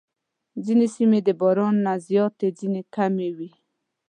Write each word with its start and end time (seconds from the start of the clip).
ځینې 0.65 0.87
سیمې 0.95 1.19
د 1.23 1.29
باران 1.39 1.75
نه 1.85 1.93
زیاتې، 2.07 2.47
ځینې 2.59 2.81
کمې 2.95 3.29
وي. 3.37 3.51